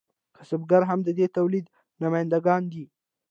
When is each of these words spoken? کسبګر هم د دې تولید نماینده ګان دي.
کسبګر 0.35 0.81
هم 0.89 0.99
د 1.07 1.09
دې 1.19 1.27
تولید 1.37 1.65
نماینده 2.01 2.39
ګان 2.45 2.63
دي. 2.71 2.85